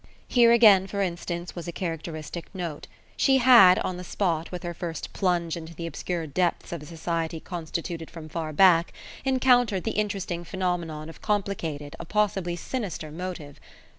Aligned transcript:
Here 0.27 0.51
again 0.51 0.87
for 0.87 1.03
instance 1.03 1.53
was 1.55 1.67
a 1.67 1.71
characteristic 1.71 2.47
note: 2.55 2.87
she 3.15 3.37
had, 3.37 3.77
on 3.77 3.97
the 3.97 4.03
spot, 4.03 4.51
with 4.51 4.63
her 4.63 4.73
first 4.73 5.13
plunge 5.13 5.55
into 5.55 5.75
the 5.75 5.85
obscure 5.85 6.25
depths 6.25 6.71
of 6.71 6.81
a 6.81 6.87
society 6.87 7.39
constituted 7.39 8.09
from 8.09 8.27
far 8.27 8.51
back, 8.51 8.93
encountered 9.25 9.83
the 9.83 9.91
interesting 9.91 10.43
phenomenon 10.43 11.07
of 11.07 11.21
complicated, 11.21 11.95
of 11.99 12.09
possibly 12.09 12.55
sinister 12.55 13.11
motive. 13.11 13.59